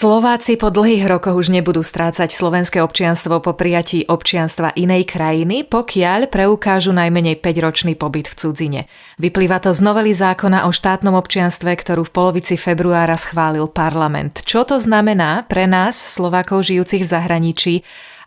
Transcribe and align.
Slováci 0.00 0.56
po 0.56 0.72
dlhých 0.72 1.04
rokoch 1.04 1.36
už 1.36 1.52
nebudú 1.52 1.84
strácať 1.84 2.32
slovenské 2.32 2.80
občianstvo 2.80 3.36
po 3.44 3.52
prijatí 3.52 4.08
občianstva 4.08 4.72
inej 4.72 5.04
krajiny, 5.04 5.68
pokiaľ 5.68 6.32
preukážu 6.32 6.96
najmenej 6.96 7.36
5-ročný 7.36 8.00
pobyt 8.00 8.32
v 8.32 8.34
cudzine. 8.40 8.80
Vyplýva 9.20 9.60
to 9.60 9.76
z 9.76 9.84
novely 9.84 10.16
zákona 10.16 10.64
o 10.64 10.72
štátnom 10.72 11.12
občianstve, 11.20 11.76
ktorú 11.76 12.08
v 12.08 12.14
polovici 12.16 12.56
februára 12.56 13.20
schválil 13.20 13.68
parlament. 13.68 14.40
Čo 14.48 14.64
to 14.64 14.80
znamená 14.80 15.44
pre 15.44 15.68
nás, 15.68 16.00
Slovákov 16.00 16.64
žijúcich 16.64 17.04
v 17.04 17.12
zahraničí, 17.20 17.74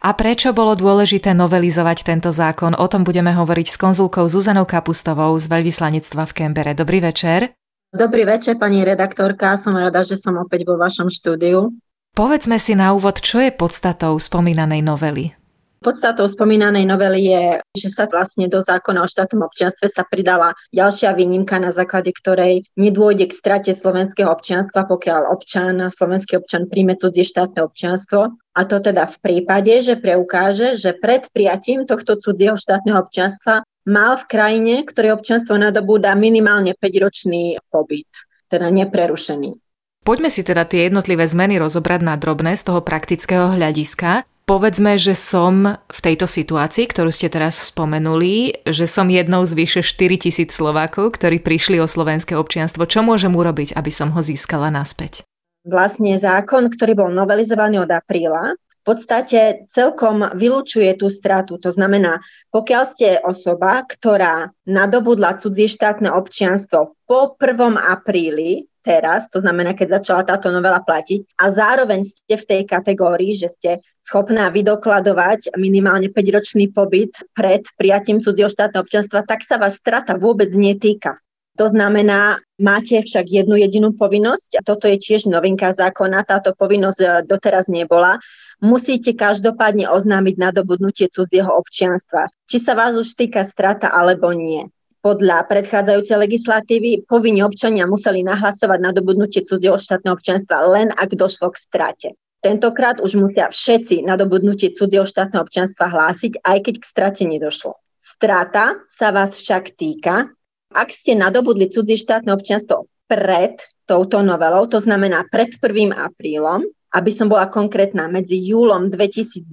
a 0.05 0.13
prečo 0.13 0.53
bolo 0.53 0.77
dôležité 0.77 1.33
novelizovať 1.33 2.05
tento 2.05 2.29
zákon? 2.29 2.77
O 2.77 2.85
tom 2.85 3.01
budeme 3.01 3.33
hovoriť 3.33 3.73
s 3.73 3.79
konzulkou 3.81 4.29
Zuzanou 4.29 4.69
Kapustovou 4.69 5.33
z 5.41 5.49
veľvyslanectva 5.49 6.29
v 6.29 6.35
Kembere. 6.37 6.77
Dobrý 6.77 7.01
večer. 7.01 7.62
Dobrý 7.93 8.25
večer, 8.25 8.57
pani 8.57 8.81
redaktorka. 8.81 9.53
Som 9.53 9.77
rada, 9.77 10.01
že 10.01 10.17
som 10.17 10.33
opäť 10.41 10.65
vo 10.65 10.81
vašom 10.81 11.13
štúdiu. 11.13 11.77
Povedzme 12.17 12.57
si 12.57 12.73
na 12.73 12.89
úvod, 12.89 13.21
čo 13.21 13.37
je 13.37 13.53
podstatou 13.53 14.17
spomínanej 14.17 14.81
novely. 14.81 15.37
Podstatou 15.77 16.25
spomínanej 16.25 16.89
novely 16.89 17.29
je, 17.29 17.43
že 17.77 17.93
sa 17.93 18.09
vlastne 18.09 18.49
do 18.49 18.57
zákona 18.57 19.03
o 19.03 19.05
štátnom 19.05 19.45
občianstve 19.45 19.93
sa 19.93 20.01
pridala 20.09 20.57
ďalšia 20.73 21.13
výnimka, 21.13 21.61
na 21.61 21.69
základe 21.69 22.09
ktorej 22.17 22.65
nedôjde 22.81 23.29
k 23.29 23.37
strate 23.37 23.71
slovenského 23.77 24.25
občianstva, 24.25 24.89
pokiaľ 24.89 25.29
občan, 25.29 25.77
slovenský 25.93 26.41
občan 26.41 26.65
príjme 26.65 26.97
cudzie 26.97 27.21
štátne 27.21 27.61
občianstvo. 27.61 28.33
A 28.57 28.61
to 28.65 28.81
teda 28.81 29.05
v 29.05 29.17
prípade, 29.21 29.85
že 29.85 30.01
preukáže, 30.01 30.81
že 30.81 30.97
pred 30.97 31.29
prijatím 31.29 31.85
tohto 31.85 32.17
cudzieho 32.17 32.57
štátneho 32.57 33.05
občianstva 33.05 33.61
mal 33.87 34.19
v 34.19 34.25
krajine, 34.27 34.73
ktoré 34.87 35.11
občanstvo 35.11 35.55
nadobúda 35.59 36.15
minimálne 36.15 36.75
5-ročný 36.75 37.59
pobyt, 37.71 38.09
teda 38.47 38.71
neprerušený. 38.71 39.59
Poďme 40.03 40.27
si 40.27 40.43
teda 40.43 40.67
tie 40.67 40.91
jednotlivé 40.91 41.23
zmeny 41.23 41.55
rozobrať 41.63 42.03
na 42.03 42.19
drobné 42.19 42.59
z 42.59 42.67
toho 42.67 42.83
praktického 42.83 43.55
hľadiska. 43.55 44.27
Povedzme, 44.43 44.99
že 44.99 45.15
som 45.15 45.79
v 45.79 45.99
tejto 46.03 46.27
situácii, 46.27 46.91
ktorú 46.91 47.07
ste 47.15 47.31
teraz 47.31 47.55
spomenuli, 47.71 48.67
že 48.67 48.83
som 48.83 49.07
jednou 49.07 49.47
z 49.47 49.55
vyše 49.55 49.79
4 49.79 50.19
tisíc 50.19 50.51
Slovákov, 50.51 51.15
ktorí 51.15 51.39
prišli 51.39 51.79
o 51.79 51.87
slovenské 51.87 52.35
občianstvo. 52.35 52.83
Čo 52.83 53.07
môžem 53.07 53.31
urobiť, 53.31 53.79
aby 53.79 53.87
som 53.87 54.11
ho 54.11 54.19
získala 54.19 54.67
naspäť? 54.67 55.23
Vlastne 55.63 56.19
zákon, 56.19 56.67
ktorý 56.67 56.91
bol 56.91 57.09
novelizovaný 57.15 57.87
od 57.87 57.91
apríla, 57.95 58.59
v 58.83 58.91
podstate 58.91 59.63
celkom 59.71 60.27
vylúčuje 60.35 60.91
tú 60.99 61.07
stratu. 61.07 61.55
To 61.55 61.71
znamená, 61.71 62.19
pokiaľ 62.51 62.83
ste 62.91 63.15
osoba, 63.23 63.87
ktorá 63.87 64.51
nadobudla 64.67 65.39
cudzie 65.39 65.71
štátne 65.71 66.11
občianstvo 66.11 66.99
po 67.07 67.19
1. 67.39 67.79
apríli, 67.79 68.67
teraz, 68.83 69.31
to 69.31 69.39
znamená, 69.39 69.71
keď 69.71 70.03
začala 70.03 70.27
táto 70.27 70.51
novela 70.51 70.83
platiť, 70.83 71.39
a 71.39 71.47
zároveň 71.47 72.03
ste 72.03 72.35
v 72.35 72.43
tej 72.43 72.61
kategórii, 72.67 73.39
že 73.39 73.47
ste 73.47 73.71
schopná 74.03 74.51
vydokladovať 74.51 75.55
minimálne 75.55 76.11
5-ročný 76.11 76.75
pobyt 76.75 77.15
pred 77.31 77.63
prijatím 77.79 78.19
cudzieho 78.19 78.51
štátneho 78.51 78.83
občianstva, 78.83 79.23
tak 79.23 79.47
sa 79.47 79.55
vás 79.55 79.79
strata 79.79 80.19
vôbec 80.19 80.51
netýka. 80.51 81.23
To 81.55 81.69
znamená, 81.69 82.41
máte 82.57 82.99
však 83.05 83.29
jednu 83.29 83.61
jedinú 83.61 83.93
povinnosť, 83.93 84.59
a 84.59 84.61
toto 84.65 84.89
je 84.89 84.97
tiež 84.97 85.29
novinka 85.29 85.69
zákona, 85.69 86.25
táto 86.25 86.57
povinnosť 86.57 86.99
e, 86.99 87.07
doteraz 87.29 87.69
nebola, 87.69 88.17
musíte 88.63 89.11
každopádne 89.11 89.91
oznámiť 89.91 90.35
nadobudnutie 90.39 91.11
cudzieho 91.11 91.51
občianstva. 91.51 92.31
Či 92.47 92.63
sa 92.63 92.73
vás 92.79 92.95
už 92.95 93.11
týka 93.19 93.43
strata 93.43 93.91
alebo 93.91 94.31
nie. 94.31 94.63
Podľa 95.03 95.43
predchádzajúcej 95.51 96.15
legislatívy 96.15 97.03
povinne 97.03 97.43
občania 97.43 97.83
museli 97.83 98.23
nahlasovať 98.23 98.79
nadobudnutie 98.79 99.43
cudzieho 99.43 99.75
štátneho 99.75 100.15
občianstva 100.15 100.63
len 100.71 100.95
ak 100.95 101.11
došlo 101.11 101.51
k 101.51 101.59
strate. 101.59 102.09
Tentokrát 102.39 103.03
už 103.03 103.19
musia 103.19 103.51
všetci 103.51 104.07
nadobudnutie 104.07 104.71
cudzieho 104.71 105.03
štátneho 105.03 105.43
občianstva 105.43 105.91
hlásiť, 105.91 106.39
aj 106.39 106.57
keď 106.63 106.75
k 106.79 106.85
strate 106.87 107.23
nedošlo. 107.27 107.75
Strata 107.99 108.79
sa 108.87 109.11
vás 109.11 109.35
však 109.35 109.75
týka, 109.75 110.31
ak 110.71 110.89
ste 110.91 111.19
nadobudli 111.19 111.67
cudzie 111.67 111.99
štátne 111.99 112.31
občianstvo 112.31 112.87
pred 113.07 113.59
touto 113.83 114.23
novelou, 114.23 114.65
to 114.71 114.79
znamená 114.79 115.27
pred 115.27 115.55
1. 115.59 115.91
aprílom, 115.91 116.63
aby 116.93 117.09
som 117.09 117.25
bola 117.25 117.49
konkrétna, 117.49 118.05
medzi 118.05 118.37
júlom 118.37 118.93
2010 118.93 119.49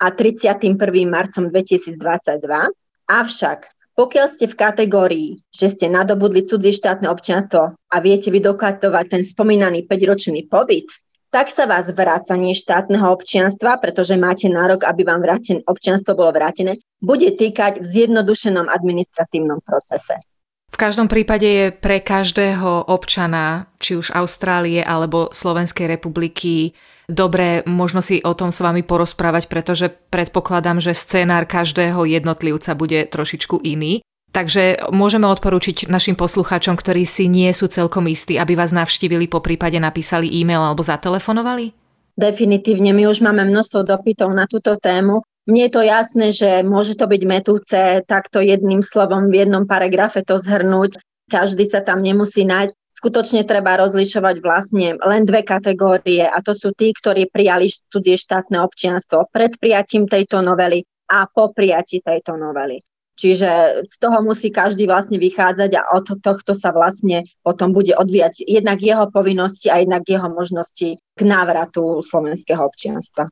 a 0.00 0.06
31. 0.08 0.74
marcom 1.04 1.52
2022. 1.52 2.00
Avšak 3.04 3.74
pokiaľ 3.94 4.26
ste 4.26 4.50
v 4.50 4.58
kategórii, 4.58 5.28
že 5.54 5.70
ste 5.70 5.86
nadobudli 5.86 6.42
cudzie 6.42 6.74
štátne 6.74 7.06
občianstvo 7.06 7.78
a 7.78 7.96
viete 8.02 8.26
vydokladovať 8.34 9.04
ten 9.06 9.22
spomínaný 9.22 9.86
5-ročný 9.86 10.50
pobyt, 10.50 10.90
tak 11.30 11.54
sa 11.54 11.70
vás 11.70 11.86
vrácanie 11.94 12.58
štátneho 12.58 13.06
občianstva, 13.14 13.78
pretože 13.78 14.18
máte 14.18 14.50
nárok, 14.50 14.82
aby 14.82 15.06
vám 15.06 15.22
vráten, 15.22 15.62
občianstvo 15.62 16.18
bolo 16.18 16.34
vrátené, 16.34 16.82
bude 16.98 17.38
týkať 17.38 17.82
v 17.82 17.86
zjednodušenom 17.86 18.66
administratívnom 18.66 19.62
procese. 19.62 20.18
V 20.74 20.82
každom 20.82 21.06
prípade 21.06 21.46
je 21.46 21.66
pre 21.70 22.02
každého 22.02 22.90
občana, 22.90 23.70
či 23.78 23.94
už 23.94 24.10
Austrálie 24.10 24.82
alebo 24.82 25.30
Slovenskej 25.30 25.86
republiky, 25.86 26.74
dobré 27.06 27.62
možno 27.62 28.02
si 28.02 28.18
o 28.26 28.34
tom 28.34 28.50
s 28.50 28.58
vami 28.58 28.82
porozprávať, 28.82 29.46
pretože 29.46 29.86
predpokladám, 29.86 30.82
že 30.82 30.98
scénár 30.98 31.46
každého 31.46 32.02
jednotlivca 32.10 32.74
bude 32.74 33.06
trošičku 33.06 33.62
iný. 33.62 34.02
Takže 34.34 34.90
môžeme 34.90 35.30
odporúčiť 35.30 35.86
našim 35.86 36.18
poslucháčom, 36.18 36.74
ktorí 36.74 37.06
si 37.06 37.30
nie 37.30 37.54
sú 37.54 37.70
celkom 37.70 38.10
istí, 38.10 38.34
aby 38.34 38.58
vás 38.58 38.74
navštívili, 38.74 39.30
po 39.30 39.38
prípade 39.38 39.78
napísali 39.78 40.26
e-mail 40.26 40.58
alebo 40.58 40.82
zatelefonovali? 40.82 41.70
Definitívne, 42.18 42.90
my 42.90 43.14
už 43.14 43.22
máme 43.22 43.46
množstvo 43.46 43.86
dopytov 43.86 44.34
na 44.34 44.50
túto 44.50 44.74
tému 44.82 45.22
mne 45.44 45.68
je 45.68 45.72
to 45.72 45.82
jasné, 45.84 46.26
že 46.32 46.50
môže 46.64 46.96
to 46.96 47.04
byť 47.04 47.22
metúce 47.28 47.78
takto 48.08 48.40
jedným 48.40 48.80
slovom 48.80 49.28
v 49.28 49.44
jednom 49.44 49.68
paragrafe 49.68 50.24
to 50.24 50.40
zhrnúť. 50.40 50.96
Každý 51.28 51.68
sa 51.68 51.84
tam 51.84 52.00
nemusí 52.00 52.48
nájsť. 52.48 52.72
Skutočne 52.94 53.44
treba 53.44 53.76
rozlišovať 53.76 54.36
vlastne 54.40 54.96
len 54.96 55.28
dve 55.28 55.44
kategórie 55.44 56.24
a 56.24 56.40
to 56.40 56.56
sú 56.56 56.72
tí, 56.72 56.96
ktorí 56.96 57.28
prijali 57.28 57.68
cudzie 57.92 58.16
štátne 58.16 58.56
občianstvo 58.64 59.28
pred 59.28 59.52
prijatím 59.60 60.08
tejto 60.08 60.40
novely 60.40 60.88
a 61.12 61.28
po 61.28 61.52
prijatí 61.52 62.00
tejto 62.00 62.40
novely. 62.40 62.80
Čiže 63.14 63.84
z 63.86 63.96
toho 64.00 64.24
musí 64.24 64.48
každý 64.48 64.88
vlastne 64.88 65.20
vychádzať 65.20 65.70
a 65.76 65.86
od 65.94 66.18
tohto 66.18 66.56
sa 66.56 66.72
vlastne 66.72 67.28
potom 67.44 67.70
bude 67.70 67.92
odvíjať 67.94 68.42
jednak 68.42 68.80
jeho 68.80 69.06
povinnosti 69.12 69.68
a 69.68 69.84
jednak 69.84 70.02
jeho 70.08 70.26
možnosti 70.32 70.98
k 70.98 71.20
návratu 71.20 72.00
slovenského 72.02 72.64
občianstva. 72.64 73.28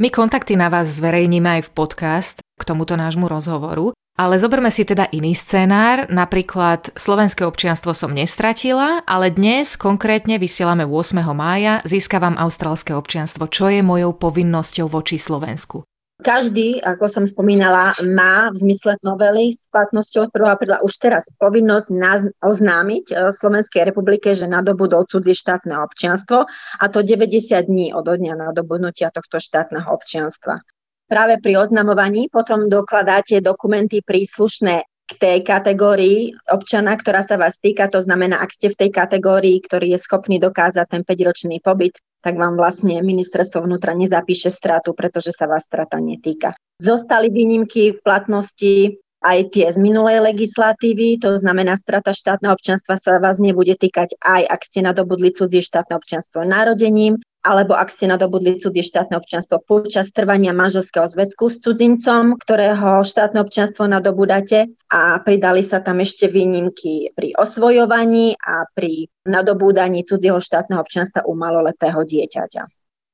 My 0.00 0.08
kontakty 0.08 0.56
na 0.56 0.72
vás 0.72 0.88
zverejníme 0.88 1.60
aj 1.60 1.62
v 1.68 1.74
podcast 1.76 2.40
k 2.40 2.62
tomuto 2.64 2.96
nášmu 2.96 3.28
rozhovoru, 3.28 3.92
ale 4.16 4.40
zoberme 4.40 4.72
si 4.72 4.88
teda 4.88 5.04
iný 5.12 5.36
scénár, 5.36 6.08
napríklad 6.08 6.96
slovenské 6.96 7.44
občianstvo 7.44 7.92
som 7.92 8.08
nestratila, 8.08 9.04
ale 9.04 9.28
dnes 9.28 9.76
konkrétne 9.76 10.40
vysielame 10.40 10.88
8. 10.88 11.20
mája, 11.36 11.84
získavam 11.84 12.40
austrálske 12.40 12.96
občianstvo. 12.96 13.52
Čo 13.52 13.68
je 13.68 13.84
mojou 13.84 14.16
povinnosťou 14.16 14.88
voči 14.88 15.20
Slovensku? 15.20 15.84
Každý, 16.22 16.78
ako 16.78 17.10
som 17.10 17.24
spomínala, 17.26 17.98
má 18.06 18.46
v 18.54 18.56
zmysle 18.62 18.94
novely 19.02 19.50
s 19.50 19.66
platnosťou 19.74 20.30
od 20.30 20.32
1. 20.32 20.54
apríla 20.54 20.78
už 20.86 20.94
teraz 21.02 21.26
povinnosť 21.34 21.90
oznámiť 22.38 23.04
e, 23.10 23.14
Slovenskej 23.34 23.82
republike, 23.90 24.30
že 24.30 24.46
nadobudol 24.46 25.02
cudzie 25.10 25.34
štátne 25.34 25.74
občianstvo 25.82 26.46
a 26.78 26.84
to 26.86 27.02
90 27.02 27.66
dní 27.66 27.90
od 27.90 28.06
dňa 28.06 28.38
nadobudnutia 28.38 29.10
tohto 29.10 29.42
štátneho 29.42 29.90
občianstva. 29.90 30.62
Práve 31.10 31.42
pri 31.42 31.58
oznamovaní 31.58 32.30
potom 32.30 32.70
dokladáte 32.70 33.42
dokumenty 33.42 34.00
príslušné 34.06 34.86
k 34.86 35.12
tej 35.18 35.38
kategórii 35.42 36.32
občana, 36.48 36.94
ktorá 36.94 37.26
sa 37.26 37.34
vás 37.34 37.58
týka. 37.58 37.90
To 37.90 37.98
znamená, 37.98 38.38
ak 38.38 38.54
ste 38.54 38.70
v 38.70 38.78
tej 38.86 38.90
kategórii, 38.94 39.58
ktorý 39.58 39.92
je 39.92 40.00
schopný 40.00 40.38
dokázať 40.38 40.86
ten 40.86 41.02
5-ročný 41.02 41.58
pobyt, 41.58 41.98
tak 42.22 42.38
vám 42.38 42.54
vlastne 42.54 43.02
ministerstvo 43.02 43.66
vnútra 43.66 43.98
nezapíše 43.98 44.48
stratu, 44.54 44.94
pretože 44.94 45.34
sa 45.34 45.50
vás 45.50 45.66
strata 45.66 45.98
netýka. 45.98 46.54
Zostali 46.78 47.28
výnimky 47.28 47.98
v 47.98 48.02
platnosti 48.02 49.02
aj 49.22 49.54
tie 49.54 49.70
z 49.70 49.78
minulej 49.78 50.22
legislatívy, 50.34 51.22
to 51.22 51.38
znamená 51.38 51.78
strata 51.78 52.10
štátneho 52.10 52.54
občanstva 52.54 52.98
sa 52.98 53.22
vás 53.22 53.38
nebude 53.38 53.78
týkať 53.78 54.18
aj 54.18 54.42
ak 54.50 54.60
ste 54.66 54.82
nadobudli 54.82 55.30
cudzie 55.30 55.62
štátne 55.62 55.94
občanstvo 55.94 56.42
narodením, 56.42 57.18
alebo 57.42 57.74
ak 57.74 57.90
ste 57.90 58.06
nadobudli 58.06 58.62
cudzie 58.62 58.86
štátne 58.86 59.18
občanstvo 59.18 59.58
počas 59.58 60.14
trvania 60.14 60.54
manželského 60.54 61.10
zväzku 61.10 61.50
s 61.50 61.58
cudzincom, 61.58 62.38
ktorého 62.38 63.02
štátne 63.02 63.42
občanstvo 63.42 63.90
nadobudáte 63.90 64.70
a 64.88 65.18
pridali 65.20 65.66
sa 65.66 65.82
tam 65.82 65.98
ešte 65.98 66.30
výnimky 66.30 67.10
pri 67.12 67.34
osvojovaní 67.34 68.38
a 68.38 68.64
pri 68.70 69.10
nadobúdaní 69.26 70.06
cudzieho 70.06 70.38
štátneho 70.38 70.78
občanstva 70.78 71.26
u 71.26 71.34
maloletého 71.34 72.06
dieťaťa. 72.06 72.62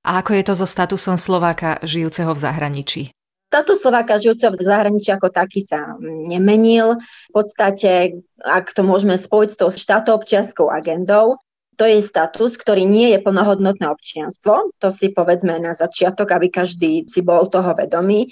A 0.08 0.10
ako 0.20 0.30
je 0.36 0.44
to 0.44 0.54
so 0.54 0.68
statusom 0.68 1.16
Slováka 1.16 1.80
žijúceho 1.84 2.32
v 2.32 2.40
zahraničí? 2.40 3.02
Status 3.48 3.80
Slováka 3.80 4.20
žijúceho 4.20 4.52
v 4.52 4.60
zahraničí 4.60 5.08
ako 5.08 5.32
taký 5.32 5.64
sa 5.64 5.96
nemenil. 6.04 7.00
V 7.00 7.32
podstate, 7.32 8.20
ak 8.44 8.76
to 8.76 8.84
môžeme 8.84 9.16
spojiť 9.16 9.48
s 9.52 9.56
tou 9.56 9.72
štátoobčianskou 9.72 10.68
agendou, 10.68 11.40
to 11.78 11.86
je 11.86 12.02
status, 12.02 12.58
ktorý 12.58 12.82
nie 12.82 13.14
je 13.14 13.22
plnohodnotné 13.22 13.86
občianstvo. 13.86 14.74
To 14.82 14.88
si 14.90 15.14
povedzme 15.14 15.62
na 15.62 15.78
začiatok, 15.78 16.34
aby 16.34 16.50
každý 16.50 17.06
si 17.06 17.22
bol 17.22 17.46
toho 17.46 17.70
vedomý. 17.70 18.26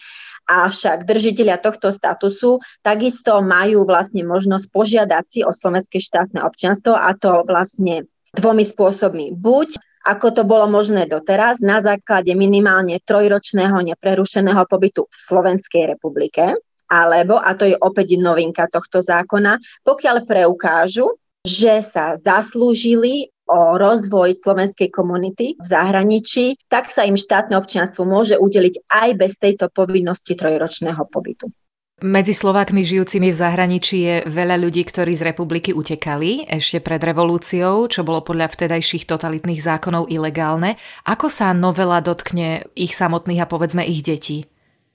Avšak 0.51 1.07
držiteľia 1.07 1.63
tohto 1.63 1.95
statusu 1.95 2.59
takisto 2.83 3.39
majú 3.43 3.87
vlastne 3.87 4.27
možnosť 4.27 4.67
požiadať 4.75 5.25
si 5.31 5.41
o 5.47 5.55
slovenské 5.55 6.03
štátne 6.03 6.43
občianstvo 6.43 6.99
a 6.99 7.15
to 7.15 7.47
vlastne 7.47 8.11
dvomi 8.35 8.67
spôsobmi. 8.67 9.31
Buď 9.39 9.79
ako 10.07 10.27
to 10.31 10.43
bolo 10.47 10.71
možné 10.71 11.11
doteraz, 11.11 11.59
na 11.59 11.83
základe 11.83 12.31
minimálne 12.39 13.03
trojročného 13.03 13.75
neprerušeného 13.83 14.63
pobytu 14.71 15.11
v 15.11 15.17
Slovenskej 15.19 15.99
republike, 15.99 16.55
alebo, 16.87 17.43
a 17.43 17.51
to 17.59 17.67
je 17.67 17.75
opäť 17.75 18.15
novinka 18.15 18.71
tohto 18.71 19.03
zákona, 19.03 19.59
pokiaľ 19.83 20.23
preukážu, 20.23 21.19
že 21.43 21.83
sa 21.83 22.15
zaslúžili 22.23 23.35
o 23.47 23.79
rozvoj 23.79 24.35
slovenskej 24.37 24.91
komunity 24.91 25.55
v 25.57 25.67
zahraničí, 25.67 26.59
tak 26.67 26.91
sa 26.91 27.07
im 27.07 27.15
štátne 27.15 27.55
občianstvo 27.55 28.03
môže 28.03 28.35
udeliť 28.37 28.75
aj 28.91 29.09
bez 29.15 29.33
tejto 29.39 29.71
povinnosti 29.71 30.35
trojročného 30.35 31.03
pobytu. 31.09 31.49
Medzi 31.97 32.37
Slovákmi 32.37 32.85
žijúcimi 32.85 33.33
v 33.33 33.41
zahraničí 33.41 33.97
je 34.05 34.17
veľa 34.29 34.61
ľudí, 34.61 34.85
ktorí 34.85 35.17
z 35.17 35.33
republiky 35.33 35.73
utekali 35.73 36.45
ešte 36.45 36.85
pred 36.85 37.01
revolúciou, 37.01 37.89
čo 37.89 38.05
bolo 38.05 38.21
podľa 38.21 38.53
vtedajších 38.53 39.09
totalitných 39.09 39.65
zákonov 39.65 40.13
ilegálne. 40.13 40.77
Ako 41.09 41.33
sa 41.33 41.57
novela 41.57 42.05
dotkne 42.05 42.69
ich 42.77 42.93
samotných 42.93 43.41
a 43.41 43.49
povedzme 43.49 43.81
ich 43.81 44.05
detí? 44.05 44.45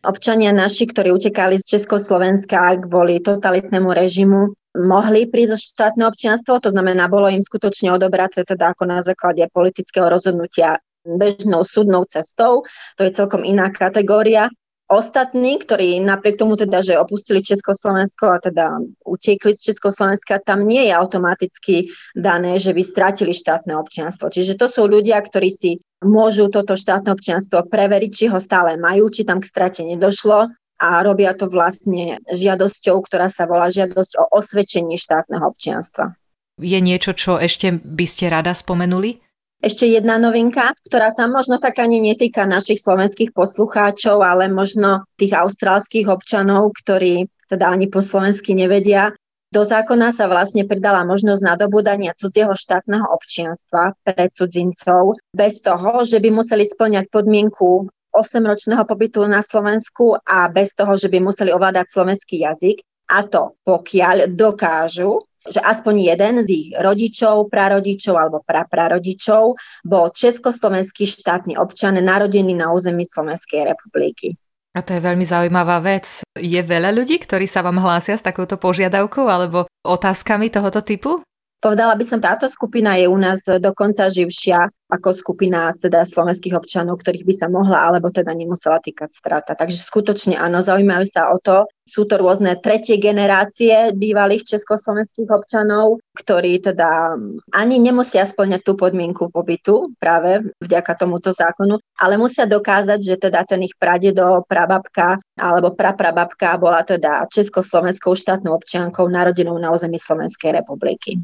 Občania 0.05 0.53
naši, 0.53 0.85
ktorí 0.85 1.09
utekali 1.09 1.57
z 1.57 1.73
Československa 1.73 2.77
kvôli 2.85 3.17
totalitnému 3.17 3.89
režimu, 3.89 4.53
mohli 4.77 5.27
prísť 5.27 5.53
o 5.55 5.59
štátne 5.59 6.03
občianstvo, 6.07 6.63
to 6.63 6.71
znamená, 6.71 7.11
bolo 7.11 7.27
im 7.27 7.43
skutočne 7.43 7.91
odobraté 7.91 8.47
teda 8.47 8.71
ako 8.71 8.83
na 8.87 8.99
základe 9.03 9.43
politického 9.51 10.07
rozhodnutia 10.07 10.79
bežnou 11.03 11.65
súdnou 11.65 12.05
cestou. 12.05 12.63
To 12.97 13.01
je 13.01 13.11
celkom 13.11 13.41
iná 13.41 13.73
kategória. 13.73 14.47
Ostatní, 14.91 15.55
ktorí 15.55 16.03
napriek 16.03 16.35
tomu 16.35 16.59
teda, 16.59 16.83
že 16.83 16.99
opustili 16.99 17.39
Československo 17.39 18.27
a 18.27 18.43
teda 18.43 18.75
utiekli 19.07 19.55
z 19.55 19.71
Československa, 19.71 20.43
tam 20.43 20.67
nie 20.67 20.91
je 20.91 20.93
automaticky 20.93 21.75
dané, 22.11 22.59
že 22.59 22.75
by 22.75 22.83
strátili 22.83 23.31
štátne 23.31 23.71
občianstvo. 23.79 24.27
Čiže 24.27 24.59
to 24.59 24.67
sú 24.67 24.91
ľudia, 24.91 25.15
ktorí 25.23 25.47
si 25.47 25.79
môžu 26.03 26.51
toto 26.51 26.75
štátne 26.75 27.15
občianstvo 27.15 27.71
preveriť, 27.71 28.11
či 28.11 28.25
ho 28.27 28.39
stále 28.43 28.75
majú, 28.75 29.07
či 29.07 29.23
tam 29.23 29.39
k 29.39 29.47
strate 29.47 29.79
nedošlo 29.87 30.51
a 30.81 31.05
robia 31.05 31.37
to 31.37 31.45
vlastne 31.45 32.17
žiadosťou, 32.25 32.97
ktorá 33.05 33.29
sa 33.29 33.45
volá 33.45 33.69
žiadosť 33.69 34.17
o 34.17 34.23
osvedčenie 34.33 34.97
štátneho 34.97 35.45
občianstva. 35.45 36.17
Je 36.57 36.81
niečo, 36.81 37.13
čo 37.13 37.37
ešte 37.37 37.69
by 37.77 38.05
ste 38.09 38.33
rada 38.33 38.57
spomenuli? 38.57 39.21
Ešte 39.61 39.85
jedna 39.85 40.17
novinka, 40.17 40.73
ktorá 40.89 41.13
sa 41.13 41.29
možno 41.29 41.61
tak 41.61 41.77
ani 41.77 42.01
netýka 42.01 42.49
našich 42.49 42.81
slovenských 42.81 43.29
poslucháčov, 43.29 44.25
ale 44.25 44.49
možno 44.49 45.05
tých 45.21 45.37
austrálskych 45.37 46.09
občanov, 46.09 46.73
ktorí 46.81 47.29
teda 47.45 47.69
ani 47.69 47.85
po 47.85 48.01
slovensky 48.01 48.57
nevedia. 48.57 49.13
Do 49.53 49.61
zákona 49.61 50.17
sa 50.17 50.25
vlastne 50.25 50.65
pridala 50.65 51.05
možnosť 51.05 51.45
nadobúdania 51.45 52.17
cudzieho 52.17 52.57
štátneho 52.57 53.05
občianstva 53.05 53.93
pre 54.01 54.33
cudzincov 54.33 55.21
bez 55.29 55.61
toho, 55.61 56.07
že 56.09 56.17
by 56.17 56.29
museli 56.33 56.65
splňať 56.65 57.11
podmienku 57.13 57.85
8-ročného 58.11 58.83
pobytu 58.83 59.23
na 59.25 59.39
Slovensku 59.41 60.19
a 60.21 60.51
bez 60.51 60.75
toho, 60.75 60.93
že 60.99 61.07
by 61.07 61.23
museli 61.23 61.49
ovládať 61.49 61.87
slovenský 61.89 62.43
jazyk. 62.43 62.83
A 63.11 63.27
to 63.27 63.59
pokiaľ 63.67 64.31
dokážu, 64.31 65.23
že 65.47 65.57
aspoň 65.57 66.13
jeden 66.13 66.33
z 66.45 66.49
ich 66.53 66.67
rodičov, 66.77 67.49
prarodičov 67.49 68.13
alebo 68.13 68.45
praprarodičov 68.45 69.57
bol 69.81 70.05
československý 70.13 71.09
štátny 71.09 71.57
občan 71.57 71.97
narodený 71.97 72.53
na 72.53 72.69
území 72.69 73.09
Slovenskej 73.09 73.73
republiky. 73.73 74.37
A 74.71 74.79
to 74.79 74.95
je 74.95 75.03
veľmi 75.03 75.27
zaujímavá 75.27 75.83
vec. 75.83 76.23
Je 76.39 76.61
veľa 76.63 76.95
ľudí, 76.95 77.19
ktorí 77.19 77.43
sa 77.43 77.59
vám 77.59 77.83
hlásia 77.83 78.15
s 78.15 78.23
takouto 78.23 78.55
požiadavkou 78.55 79.27
alebo 79.27 79.67
otázkami 79.83 80.47
tohoto 80.47 80.79
typu? 80.79 81.19
Povedala 81.61 81.93
by 81.93 82.01
som, 82.01 82.17
táto 82.17 82.49
skupina 82.49 82.97
je 82.97 83.05
u 83.05 83.13
nás 83.21 83.45
dokonca 83.45 84.09
živšia 84.09 84.73
ako 84.91 85.15
skupina 85.15 85.71
teda 85.71 86.03
slovenských 86.03 86.57
občanov, 86.57 86.99
ktorých 86.99 87.23
by 87.23 87.33
sa 87.37 87.47
mohla 87.47 87.87
alebo 87.87 88.11
teda 88.11 88.35
nemusela 88.35 88.83
týkať 88.83 89.13
strata. 89.15 89.55
Takže 89.55 89.77
skutočne 89.77 90.35
áno, 90.35 90.59
zaujímajú 90.59 91.05
sa 91.07 91.31
o 91.31 91.39
to. 91.39 91.63
Sú 91.87 92.03
to 92.09 92.19
rôzne 92.19 92.59
tretie 92.59 92.99
generácie 92.99 93.95
bývalých 93.95 94.57
československých 94.57 95.31
občanov, 95.31 96.03
ktorí 96.17 96.59
teda 96.59 97.15
ani 97.55 97.77
nemusia 97.79 98.27
splňať 98.27 98.61
tú 98.67 98.73
podmienku 98.75 99.31
pobytu 99.31 99.95
práve 100.01 100.43
vďaka 100.59 100.97
tomuto 100.97 101.31
zákonu, 101.31 101.79
ale 101.95 102.19
musia 102.19 102.43
dokázať, 102.43 102.99
že 102.99 103.15
teda 103.21 103.47
ten 103.47 103.63
ich 103.63 103.75
pradedo, 103.79 104.43
prababka 104.49 105.15
alebo 105.39 105.71
praprababka 105.77 106.59
bola 106.59 106.83
teda 106.83 107.29
československou 107.31 108.17
štátnou 108.17 108.55
občiankou 108.57 109.07
narodenou 109.07 109.55
na 109.55 109.71
území 109.71 110.01
Slovenskej 110.01 110.57
republiky. 110.57 111.21